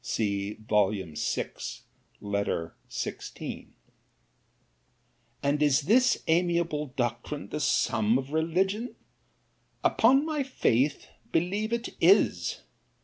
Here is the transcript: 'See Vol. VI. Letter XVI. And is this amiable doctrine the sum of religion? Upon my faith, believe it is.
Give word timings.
'See 0.17 0.55
Vol. 0.55 0.93
VI. 1.13 1.51
Letter 2.21 2.73
XVI. 2.89 3.67
And 5.43 5.61
is 5.61 5.81
this 5.81 6.23
amiable 6.25 6.87
doctrine 6.95 7.49
the 7.49 7.59
sum 7.59 8.17
of 8.17 8.31
religion? 8.33 8.95
Upon 9.83 10.25
my 10.25 10.41
faith, 10.41 11.05
believe 11.31 11.71
it 11.71 11.89
is. 12.01 12.61